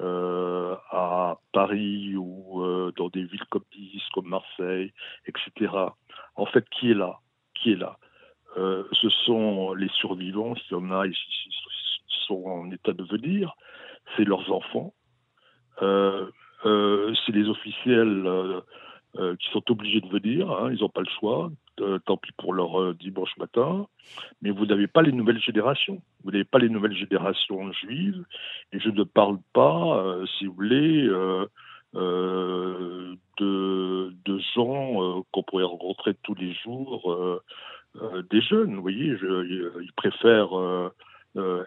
euh, 0.00 0.76
à 0.90 1.38
Paris 1.52 2.14
ou 2.16 2.62
euh, 2.62 2.92
dans 2.96 3.08
des 3.08 3.24
villes 3.24 3.44
comme 3.50 3.64
Nice, 3.76 4.02
comme 4.14 4.28
Marseille, 4.28 4.92
etc. 5.26 5.72
En 6.36 6.46
fait, 6.46 6.64
qui 6.70 6.90
est 6.90 6.94
là? 6.94 7.18
Qui 7.54 7.72
est 7.72 7.76
là? 7.76 7.98
Euh, 8.56 8.84
Ce 8.92 9.08
sont 9.08 9.74
les 9.74 9.88
survivants, 9.88 10.54
s'il 10.54 10.72
y 10.72 10.80
en 10.80 10.90
a, 10.90 11.08
qui 11.08 11.16
sont 12.26 12.44
en 12.44 12.70
état 12.70 12.92
de 12.92 13.04
venir, 13.04 13.54
c'est 14.16 14.24
leurs 14.24 14.52
enfants, 14.52 14.94
c'est 15.80 17.32
les 17.32 17.48
officiels 17.48 18.62
qui 19.14 19.50
sont 19.52 19.70
obligés 19.70 20.00
de 20.00 20.08
venir, 20.08 20.50
hein, 20.50 20.70
ils 20.72 20.80
n'ont 20.80 20.88
pas 20.88 21.00
le 21.00 21.10
choix, 21.18 21.50
euh, 21.80 21.98
tant 22.04 22.16
pis 22.16 22.32
pour 22.36 22.52
leur 22.52 22.80
euh, 22.80 22.94
dimanche 22.94 23.36
matin, 23.38 23.86
mais 24.42 24.50
vous 24.50 24.66
n'avez 24.66 24.86
pas 24.86 25.02
les 25.02 25.12
nouvelles 25.12 25.40
générations. 25.40 26.02
Vous 26.24 26.30
n'avez 26.30 26.44
pas 26.44 26.58
les 26.58 26.68
nouvelles 26.68 26.96
générations 26.96 27.72
juives, 27.72 28.24
et 28.72 28.80
je 28.80 28.90
ne 28.90 29.04
parle 29.04 29.38
pas, 29.52 29.98
euh, 29.98 30.26
si 30.38 30.46
vous 30.46 30.54
voulez, 30.54 31.08
de, 31.94 33.18
gens 34.54 35.22
qu'on 35.32 35.42
pourrait 35.42 35.64
rencontrer 35.64 36.14
tous 36.22 36.34
les 36.34 36.54
jours, 36.54 37.40
des 38.30 38.40
jeunes. 38.40 38.76
Vous 38.76 38.82
voyez, 38.82 39.16
ils 39.22 39.92
préfèrent 39.96 40.90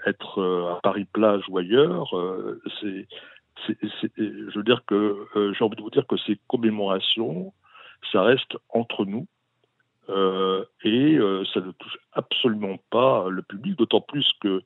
être 0.05 0.75
à 0.75 0.79
Paris-Plage 0.81 1.43
ou 1.49 1.57
ailleurs. 1.57 2.09
je 2.81 4.55
veux 4.55 4.63
dire 4.63 4.83
que 4.85 5.27
j'ai 5.57 5.63
envie 5.63 5.75
de 5.75 5.81
vous 5.81 5.89
dire 5.89 6.07
que 6.07 6.17
ces 6.17 6.39
commémorations, 6.47 7.53
ça 8.11 8.23
reste 8.23 8.57
entre 8.69 9.05
nous. 9.05 9.27
Euh, 10.11 10.65
et 10.83 11.15
euh, 11.15 11.43
ça 11.53 11.61
ne 11.61 11.71
touche 11.71 11.97
absolument 12.13 12.77
pas 12.89 13.29
le 13.29 13.41
public, 13.41 13.77
d'autant 13.77 14.01
plus 14.01 14.29
que 14.41 14.61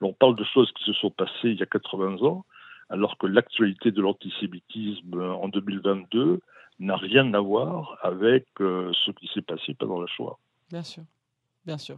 l'on 0.00 0.12
parle 0.12 0.36
de 0.36 0.44
choses 0.44 0.70
qui 0.72 0.84
se 0.84 0.92
sont 0.92 1.10
passées 1.10 1.32
il 1.44 1.58
y 1.58 1.62
a 1.62 1.66
80 1.66 2.22
ans, 2.22 2.44
alors 2.90 3.16
que 3.18 3.26
l'actualité 3.26 3.92
de 3.92 4.02
l'antisémitisme 4.02 5.20
en 5.20 5.48
2022 5.48 6.40
n'a 6.80 6.96
rien 6.96 7.32
à 7.34 7.40
voir 7.40 7.98
avec 8.02 8.46
euh, 8.60 8.92
ce 9.04 9.10
qui 9.12 9.30
s'est 9.32 9.42
passé 9.42 9.74
pendant 9.74 10.00
la 10.00 10.06
Shoah. 10.06 10.38
Bien 10.70 10.82
sûr, 10.82 11.04
bien 11.64 11.78
sûr. 11.78 11.96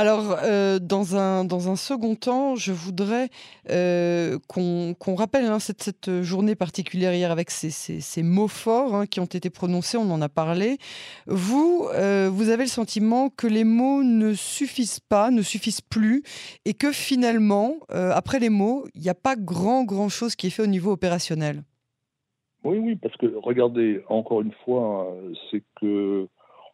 Alors, 0.00 0.34
euh, 0.44 0.78
dans, 0.78 1.14
un, 1.14 1.44
dans 1.44 1.68
un 1.68 1.76
second 1.76 2.14
temps, 2.14 2.56
je 2.56 2.72
voudrais 2.72 3.28
euh, 3.68 4.38
qu'on 4.48 5.14
rappelle 5.14 5.44
hein, 5.44 5.58
cette, 5.58 5.82
cette, 5.82 6.22
journée 6.22 6.54
particulière 6.54 7.12
hier 7.12 7.30
avec 7.30 7.50
ces, 7.50 7.68
ces, 7.68 8.22
mots 8.22 8.48
forts 8.48 8.94
hein, 8.94 9.04
qui 9.04 9.20
ont 9.20 9.26
été 9.26 9.50
prononcés, 9.50 9.98
on 9.98 10.10
en 10.10 10.22
a 10.22 10.30
parlé. 10.30 10.78
Vous, 11.26 11.86
euh, 11.92 12.30
vous 12.32 12.48
avez 12.48 12.62
le 12.62 12.70
sentiment 12.70 13.28
que 13.28 13.46
les 13.46 13.64
mots 13.64 14.02
ne 14.02 14.32
suffisent 14.32 15.00
pas, 15.00 15.30
ne 15.30 15.42
suffisent 15.42 15.82
plus, 15.82 16.22
et 16.64 16.72
que 16.72 16.92
finalement, 16.92 17.74
après 17.90 18.38
les 18.38 18.48
mots, 18.48 18.86
il 18.94 19.02
n'y 19.02 19.10
a 19.10 19.14
pas 19.14 19.36
grand, 19.36 19.84
grand 19.84 20.08
chose 20.08 20.34
qui 20.34 20.46
est 20.46 20.50
fait 20.50 20.62
au 20.62 20.66
niveau 20.66 20.92
opérationnel? 20.92 21.62
Oui, 22.64 22.78
oui, 22.78 22.96
parce 22.96 23.14
que 23.18 23.26
regardez, 23.36 24.02
encore 24.08 24.40
une 24.40 24.54
fois, 24.64 25.14
c'est 25.50 25.62
que 25.78 26.26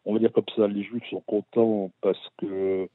on 0.05 0.13
va 0.13 0.19
dire 0.19 0.31
comme 0.31 0.45
ça, 0.55 0.65
les 0.67 0.83
Juifs 0.83 1.03
sont 1.09 1.23
contents 1.27 1.91
parce 2.01 2.25
que 2.37 2.87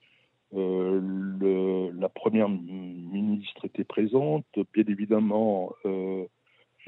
euh, 0.54 1.00
le, 1.40 1.90
la 1.98 2.08
première 2.08 2.48
ministre 2.48 3.64
était 3.64 3.84
présente. 3.84 4.44
Bien 4.74 4.84
évidemment, 4.86 5.72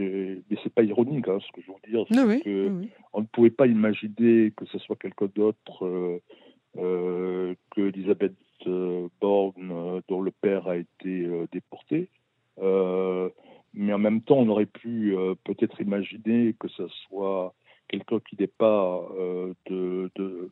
euh, 0.01 0.41
mais 0.51 0.57
c'est 0.63 0.73
pas 0.73 0.83
ironique 0.83 1.29
hein, 1.29 1.39
ce 1.41 1.53
que 1.53 1.61
je 1.63 1.71
veux 1.71 1.91
dire. 1.91 2.85
On 3.13 3.21
ne 3.21 3.27
pouvait 3.27 3.51
pas 3.51 3.67
imaginer 3.67 4.53
que 4.57 4.67
ce 4.67 4.79
soit 4.79 4.97
quelqu'un 4.97 5.29
d'autre 5.35 5.87
euh, 5.87 6.21
euh 6.77 7.55
que 7.71 7.83
Elisabeth 7.83 8.35
euh, 8.67 9.09
Borne, 9.21 10.03
dont 10.09 10.21
le 10.21 10.31
père 10.31 10.69
a 10.69 10.77
été 10.77 11.29
déporté. 11.53 12.09
mais 12.61 13.93
en 13.93 13.99
même 13.99 14.23
temps, 14.23 14.39
on 14.39 14.49
aurait 14.49 14.67
pu 14.67 15.15
peut-être 15.45 15.81
imaginer 15.81 16.55
que 16.59 16.69
ce 16.69 16.87
soit 16.89 17.55
quelqu'un 17.89 18.21
qui 18.21 18.37
n'est 18.39 18.47
pas 18.47 19.07
de, 19.67 20.11
de, 20.17 20.51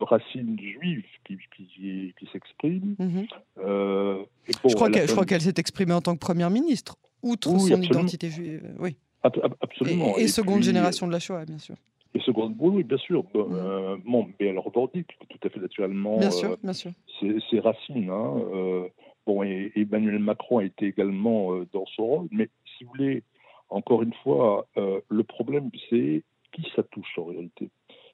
racines 0.00 0.58
juives 0.58 1.04
qui, 1.26 1.38
qui, 1.56 2.14
qui 2.18 2.28
s'exprime. 2.32 2.96
Mhm. 2.98 3.26
je 3.56 4.74
crois 4.74 5.24
qu'elle 5.24 5.40
s'est 5.40 5.54
exprimée 5.56 5.94
en 5.94 6.00
tant 6.00 6.14
que 6.14 6.20
première 6.20 6.50
ministre, 6.50 6.96
outre 7.22 7.56
son 7.58 7.80
identité 7.80 8.30
juive. 8.30 8.74
Oui. 8.78 8.96
absolument. 9.22 10.16
Et, 10.16 10.28
seconde 10.28 10.62
génération 10.62 11.06
de 11.06 11.12
la 11.12 11.20
Shoah, 11.20 11.44
bien 11.44 11.58
sûr. 11.58 11.76
Et 12.14 12.20
seconde, 12.20 12.54
oui, 12.58 12.82
bien 12.84 12.98
sûr. 12.98 13.24
Bon, 13.32 13.48
mhm. 13.48 14.32
mais 14.38 14.46
elle 14.46 14.58
revendique 14.58 15.08
tout 15.28 15.38
à 15.46 15.48
fait 15.48 15.60
naturellement 15.60 16.18
bien 16.18 16.30
sûr, 16.30 16.58
bien 16.62 16.74
sûr. 16.74 16.92
Ses, 17.20 17.60
racines. 17.60 18.10
Hein, 18.10 18.88
Bon, 19.26 19.42
et, 19.42 19.72
Emmanuel 19.76 20.18
Macron 20.18 20.58
a 20.58 20.64
été 20.64 20.86
également 20.86 21.54
euh, 21.54 21.66
dans 21.72 21.86
son 21.86 22.06
rôle, 22.06 22.28
mais 22.30 22.48
si 22.76 22.84
vous 22.84 22.90
voulez, 22.90 23.22
encore 23.68 24.02
une 24.02 24.14
fois, 24.22 24.66
euh, 24.76 25.00
le 25.08 25.22
problème, 25.22 25.70
c'est 25.88 26.22
qui 26.52 26.66
ça 26.74 26.82
touche 26.82 27.18
en 27.18 27.24
réalité? 27.24 27.70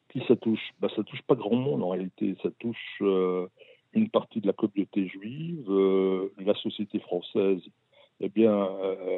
Qui 0.08 0.22
ça 0.26 0.36
touche 0.36 0.72
bah, 0.80 0.88
Ça 0.94 1.02
touche 1.02 1.22
pas 1.22 1.34
grand 1.34 1.56
monde 1.56 1.82
en 1.82 1.90
réalité, 1.90 2.36
ça 2.42 2.50
touche 2.58 2.98
euh, 3.02 3.46
une 3.92 4.08
partie 4.08 4.40
de 4.40 4.46
la 4.46 4.52
communauté 4.52 5.06
juive, 5.06 5.70
la 6.38 6.54
société 6.54 6.98
française, 7.00 7.60
eh 8.20 8.28
bien, 8.28 8.68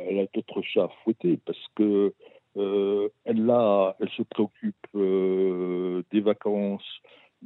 elle 0.09 0.19
a 0.21 0.27
d'autres 0.33 0.63
chats 0.63 0.85
à 0.85 0.89
fouetter 1.03 1.39
parce 1.45 1.67
que 1.75 2.15
elle, 2.55 4.11
se 4.17 4.23
préoccupe 4.23 4.87
des 4.95 6.21
vacances, 6.21 7.01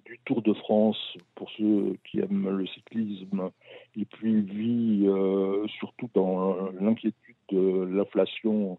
du 0.04 0.18
Tour 0.24 0.42
de 0.42 0.52
France 0.54 1.16
pour 1.34 1.50
ceux 1.56 1.96
qui 2.04 2.18
aiment 2.20 2.48
le 2.48 2.66
cyclisme, 2.66 3.50
et 3.96 4.04
puis 4.04 4.40
vit 4.40 5.04
euh, 5.06 5.66
surtout 5.78 6.10
dans 6.14 6.70
l'inquiétude 6.80 7.36
de 7.50 7.84
l'inflation, 7.84 8.78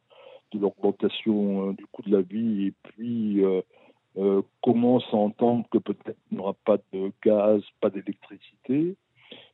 de 0.52 0.60
l'augmentation 0.60 1.70
euh, 1.70 1.74
du 1.74 1.86
coût 1.88 2.02
de 2.04 2.12
la 2.12 2.22
vie, 2.22 2.68
et 2.68 2.74
puis 2.84 3.42
euh, 4.18 4.42
commence 4.62 5.06
à 5.12 5.18
entendre 5.18 5.66
que 5.72 5.78
peut-être 5.78 6.18
il 6.32 6.38
n'y 6.38 6.44
aura 6.44 6.54
pas 6.66 6.78
de 6.94 7.12
gaz, 7.24 7.62
pas 7.82 7.90
d'électricité. 7.90 8.96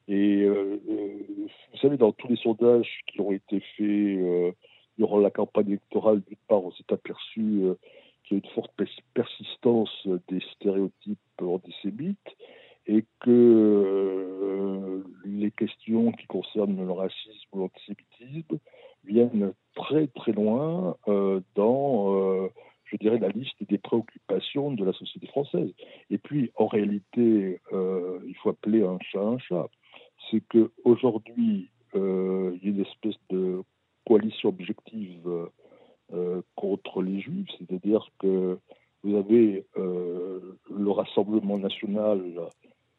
Et 0.08 0.46
vous 0.46 1.78
savez, 1.82 1.96
dans 1.96 2.12
tous 2.12 2.28
les 2.28 2.36
sondages 2.36 3.00
qui 3.08 3.22
ont 3.22 3.32
été 3.32 3.62
faits 3.78 4.56
durant 4.98 5.20
la 5.20 5.30
campagne 5.30 5.68
électorale, 5.68 6.22
d'une 6.28 6.38
part, 6.50 6.66
on 6.66 6.72
s'est 6.72 6.92
aperçu 6.92 7.62
qu'il 8.24 8.38
y 8.38 8.42
a 8.42 8.44
une 8.44 8.52
forte 8.54 8.74
persistance 9.14 10.08
des 10.28 10.42
stéréotypes 10.56 11.20
antisémites 11.42 12.36
et 12.88 13.06
que 13.20 13.30
euh, 13.30 15.04
les 15.26 15.52
questions 15.52 16.12
qui 16.12 16.26
concernent 16.26 16.86
le 16.86 16.92
racisme 16.92 17.48
ou 17.54 17.60
l'antisémitisme 17.60 18.58
viennent 19.06 19.54
très 19.76 20.08
très 20.08 20.32
loin 20.32 20.96
euh, 21.08 21.42
dans, 21.56 22.01
euh, 22.01 22.01
dirais, 23.02 23.20
la 23.20 23.30
liste 23.30 23.56
des 23.68 23.78
préoccupations 23.78 24.72
de 24.72 24.86
la 24.86 24.94
société 24.94 25.28
française. 25.28 25.72
Et 26.10 26.18
puis, 26.18 26.52
en 26.56 26.68
réalité, 26.68 27.60
il 27.72 28.36
faut 28.42 28.50
appeler 28.50 28.84
un 28.84 28.98
chat 29.00 29.22
un 29.22 29.38
chat. 29.38 29.70
C'est 30.30 30.42
qu'aujourd'hui, 30.50 31.70
il 31.94 32.60
y 32.64 32.68
a 32.68 32.70
une 32.70 32.82
espèce 32.82 33.20
de 33.30 33.64
coalition 34.06 34.50
objective 34.50 35.50
euh, 36.14 36.42
contre 36.56 37.02
les 37.02 37.22
juifs, 37.22 37.48
c'est-à-dire 37.58 38.06
que 38.20 38.60
vous 39.02 39.16
avez 39.16 39.66
euh, 39.78 40.58
le 40.70 40.92
Rassemblement 40.92 41.58
national 41.58 42.50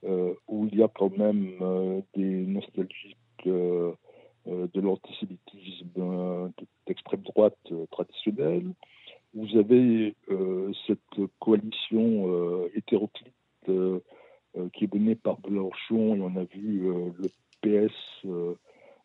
euh, 0.05 0.33
où 0.49 0.67
il 0.73 0.79
y 0.79 0.83
a 0.83 0.89
quand 0.89 1.15
même 1.19 2.03
des 2.15 2.47
nostalgiques 2.47 3.17
de 3.45 4.81
l'antisémitisme 4.81 6.53
d'extrême 6.87 7.21
droite 7.21 7.73
traditionnelle. 7.91 8.73
Vous 9.35 9.57
avez 9.57 10.15
cette 10.87 11.27
coalition 11.39 12.69
hétéroclite 12.75 13.35
qui 13.65 14.85
est 14.85 14.95
menée 14.95 15.15
par 15.15 15.39
Mélenchon 15.49 16.17
et 16.17 16.21
on 16.21 16.37
a 16.37 16.45
vu 16.45 16.83
le 17.19 17.29
PS 17.63 17.93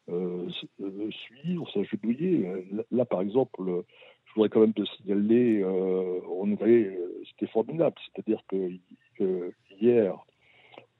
euh, 0.10 0.50
euh, 0.79 1.12
suivre, 1.12 1.69
s'agenouiller. 1.72 2.48
Là, 2.91 3.04
par 3.04 3.21
exemple, 3.21 3.62
je 4.25 4.34
voudrais 4.34 4.47
quand 4.47 4.62
même 4.62 4.73
te 4.73 4.86
signaler, 4.86 5.62
euh, 5.62 6.21
on 6.30 6.54
avait, 6.54 6.97
c'était 7.30 7.52
formidable, 7.52 7.95
c'est-à-dire 8.06 8.41
que 8.47 8.71
hier, 9.82 10.17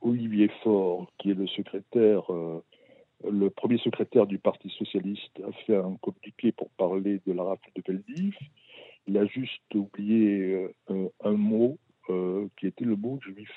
Olivier 0.02 0.49
Faure, 0.62 1.10
qui 1.17 1.32
est 1.32 1.36
le 1.36 1.47
secrétaire, 1.47 2.23
le 3.23 3.49
premier 3.49 3.78
secrétaire 3.78 4.28
du 4.28 4.39
Parti 4.39 4.69
socialiste, 4.78 5.39
a 5.47 5.52
fait 5.65 5.78
un 5.78 5.95
communiqué 6.02 6.52
pour 6.52 6.69
parler 6.71 7.21
de 7.25 7.32
la 7.32 7.43
rafle 7.43 7.69
de 7.75 7.84
Veldiv. 7.88 8.36
Il 9.08 9.17
a 9.17 9.26
juste 9.26 9.74
oublié 9.74 10.67
un 10.89 11.32
mot 11.32 11.78
qui 12.58 12.67
était 12.67 12.86
le 12.86 12.96
mot 12.96 13.20
juif. 13.22 13.52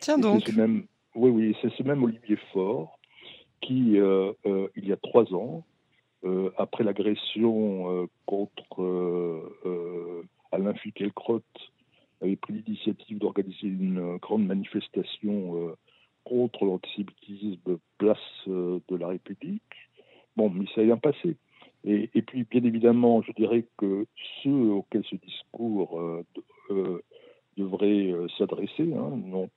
Tiens 0.00 0.18
donc. 0.18 0.48
Même, 0.54 0.86
oui, 1.14 1.30
oui, 1.30 1.56
c'est 1.60 1.72
ce 1.74 1.82
même 1.82 2.02
Olivier 2.02 2.36
Faure 2.52 2.98
qui, 3.64 3.98
euh, 3.98 4.32
euh, 4.46 4.68
il 4.76 4.86
y 4.86 4.92
a 4.92 4.96
trois 4.96 5.32
ans, 5.34 5.64
euh, 6.24 6.50
après 6.56 6.84
l'agression 6.84 8.08
contre 8.26 9.52
Alain 10.52 10.74
Finkielkraut, 10.74 11.42
avait 12.20 12.36
pris 12.36 12.54
l'initiative 12.54 13.18
d'organiser 13.18 13.66
une 13.66 14.16
grande 14.18 14.46
manifestation 14.46 15.76
contre 16.24 16.64
l'antisémitisme 16.64 17.78
place 17.98 18.18
de 18.46 18.96
la 18.96 19.08
République. 19.08 19.62
Bon, 20.36 20.48
mais 20.50 20.64
ça 20.74 20.80
a 20.80 20.84
bien 20.84 20.96
passé. 20.96 21.36
Et, 21.84 22.08
et, 22.14 22.22
puis, 22.22 22.44
bien 22.50 22.64
évidemment, 22.64 23.20
je 23.22 23.32
dirais 23.32 23.66
que 23.76 24.06
ceux 24.42 24.70
auxquels 24.70 25.04
ce 25.10 25.16
discours 25.16 26.00
devrait 27.58 28.12
s'adresser, 28.38 28.94
hein, 28.94 29.10
donc 29.30 29.50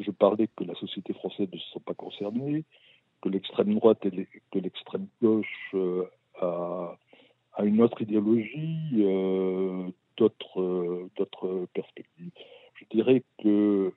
je, 0.00 0.10
parlais 0.10 0.48
que 0.56 0.64
la 0.64 0.74
société 0.74 1.12
française 1.14 1.48
ne 1.52 1.58
se 1.58 1.72
sent 1.72 1.80
pas 1.84 1.94
concernée, 1.94 2.64
que 3.20 3.28
l'extrême 3.28 3.74
droite 3.74 4.04
et 4.06 4.28
que 4.50 4.58
l'extrême 4.58 5.06
gauche 5.20 5.74
euh, 5.74 6.04
a, 6.40 6.96
une 7.64 7.80
autre 7.82 8.00
idéologie, 8.02 8.78
euh, 8.98 9.88
euh, 10.56 11.08
d'autres 11.16 11.66
perspectives. 11.74 12.30
Je 12.74 12.84
dirais 12.90 13.22
que 13.42 13.92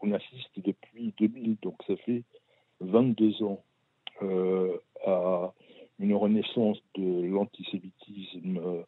on 0.00 0.12
assiste 0.12 0.50
depuis 0.58 1.14
2000, 1.18 1.56
donc 1.62 1.76
ça 1.86 1.96
fait 1.96 2.24
22 3.18 3.42
ans, 3.44 3.62
à 5.06 5.52
une 5.98 6.14
renaissance 6.14 6.78
de 6.96 7.26
l'antisémitisme, 7.26 8.84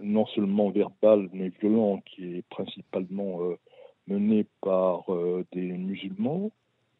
non 0.00 0.26
seulement 0.26 0.70
verbal, 0.70 1.28
mais 1.32 1.50
violent, 1.60 2.02
qui 2.06 2.36
est 2.36 2.48
principalement 2.48 3.56
menée 4.06 4.46
par 4.60 5.12
euh, 5.12 5.44
des 5.52 5.72
musulmans, 5.72 6.50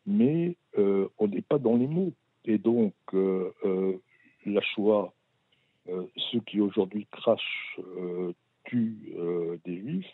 mais 0.07 0.57
euh, 0.79 1.09
on 1.19 1.29
n'est 1.29 1.43
pas 1.43 1.59
dans 1.59 1.77
les 1.77 1.87
mots. 1.87 2.13
Et 2.45 2.59
donc, 2.59 2.95
euh, 3.15 3.53
la 4.47 4.61
Shoah, 4.61 5.13
ceux 5.87 6.41
qui 6.41 6.61
aujourd'hui 6.61 7.07
crachent, 7.11 7.79
tuent 8.65 9.15
des 9.65 9.79
juifs, 9.79 10.13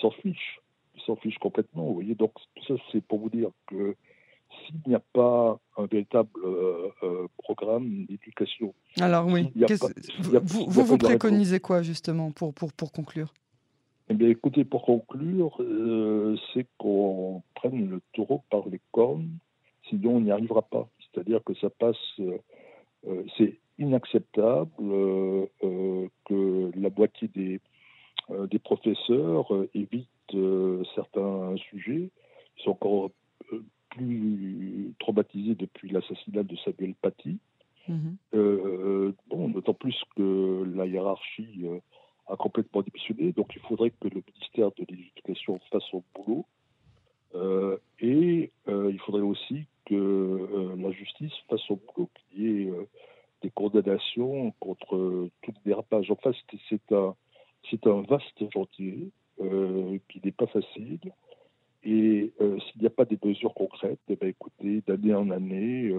s'en 0.00 0.10
fichent. 0.10 0.60
Ils 0.94 1.02
s'en 1.02 1.16
fichent 1.16 1.38
complètement. 1.38 1.84
Vous 1.86 1.94
voyez, 1.94 2.14
donc 2.14 2.32
tout 2.54 2.64
ça, 2.66 2.74
c'est 2.92 3.02
pour 3.02 3.20
vous 3.20 3.30
dire 3.30 3.50
que 3.66 3.96
s'il 4.50 4.80
n'y 4.86 4.94
a 4.94 5.02
pas 5.12 5.58
un 5.78 5.86
véritable 5.86 6.30
programme 7.38 8.04
d'éducation. 8.06 8.74
Alors 9.20 9.32
oui, 9.32 9.52
vous, 10.42 10.66
vous, 10.68 10.84
vous 10.84 10.98
préconisez 10.98 11.60
quoi 11.60 11.82
justement 11.82 12.30
pour, 12.30 12.54
pour, 12.54 12.72
pour 12.72 12.92
conclure? 12.92 13.32
Eh 14.08 14.14
bien, 14.14 14.28
écoutez, 14.28 14.64
pour 14.64 14.84
conclure, 14.84 15.56
euh, 15.60 16.36
c'est 16.52 16.66
qu'on 16.78 17.42
prenne 17.54 17.88
le 17.88 18.00
taureau 18.12 18.42
par 18.50 18.68
les 18.68 18.80
cornes, 18.90 19.30
sinon 19.88 20.16
on 20.16 20.20
n'y 20.20 20.32
arrivera 20.32 20.62
pas. 20.62 20.88
C'est-à-dire 21.00 21.44
que 21.44 21.54
ça 21.54 21.70
passe, 21.70 21.96
euh, 22.18 22.38
euh, 23.06 23.22
c'est 23.38 23.58
inacceptable 23.78 24.72
que 26.26 26.70
la 26.76 26.90
moitié 26.90 27.28
des, 27.28 27.60
des 28.50 28.58
professeurs 28.58 29.46
évitent 29.74 30.08
certains 30.94 31.56
sujets. 31.70 32.10
Ils 32.58 32.62
sont 32.62 32.72
encore 32.72 33.10
plus 33.90 34.92
traumatisés 34.98 35.54
depuis 35.54 35.88
l'assassinat 35.88 36.42
de 36.42 36.56
Samuel 36.56 36.94
Paty. 37.00 37.38
Mm-hmm. 37.90 39.12
bon, 39.28 39.48
d'autant 39.48 39.74
plus 39.74 40.00
que 40.16 40.64
la 40.74 40.86
hiérarchie 40.86 41.66
a 42.30 42.36
complètement 42.36 42.82
démissionné. 42.82 43.32
Donc 43.32 43.52
il 43.54 43.62
faudrait 43.62 43.90
que 43.90 44.08
le 44.08 44.22
ministère 44.26 44.70
de 44.76 44.86
l'Éducation 44.88 45.58
fasse 45.70 45.82
son 45.90 46.02
boulot. 46.14 46.46
Euh, 47.34 47.76
et 48.00 48.50
euh, 48.68 48.90
il 48.92 48.98
faudrait 49.00 49.22
aussi 49.22 49.66
que 49.84 49.94
euh, 49.94 50.76
la 50.76 50.90
justice 50.90 51.32
fasse 51.48 51.60
son 51.66 51.78
boulot, 51.94 52.08
qu'il 52.14 52.42
y 52.42 52.62
ait 52.62 52.72
des 53.42 53.50
condamnations 53.50 54.52
contre 54.60 55.28
tout 55.42 55.52
le 55.52 55.64
dérapage. 55.64 56.10
Enfin, 56.10 56.32
c'est 56.68 56.92
un, 56.92 57.14
c'est 57.70 57.86
un 57.86 58.02
vaste 58.02 58.52
chantier 58.52 59.10
qui 60.08 60.20
n'est 60.22 60.32
pas 60.32 60.46
facile. 60.46 60.98
Et 61.82 62.30
s'il 62.38 62.80
n'y 62.82 62.86
a 62.86 62.90
pas 62.90 63.06
des 63.06 63.18
mesures 63.24 63.54
concrètes, 63.54 64.00
eh 64.08 64.16
bien, 64.16 64.28
écoutez, 64.28 64.82
d'année 64.86 65.14
en 65.14 65.30
année, 65.30 65.90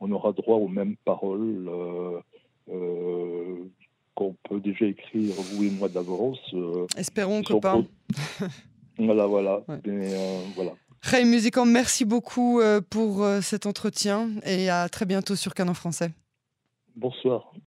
on 0.00 0.10
aura 0.10 0.32
droit 0.32 0.56
aux 0.56 0.68
mêmes 0.68 0.96
paroles 1.04 1.70
qu'on 4.14 4.34
peut 4.48 4.60
déjà 4.60 4.86
écrire, 4.86 5.34
moi 5.92 6.02
d'avance. 6.02 6.38
Espérons, 6.96 7.42
copain. 7.42 7.84
voilà, 8.98 9.26
voilà. 9.26 9.62
voilà. 10.54 10.72
Ray 11.02 11.24
Musicant, 11.24 11.64
merci 11.64 12.04
beaucoup 12.04 12.60
pour 12.90 13.26
cet 13.40 13.66
entretien 13.66 14.30
et 14.44 14.70
à 14.70 14.88
très 14.88 15.04
bientôt 15.04 15.34
sur 15.34 15.54
Canon 15.54 15.74
Français. 15.74 16.10
Bonsoir. 16.94 17.52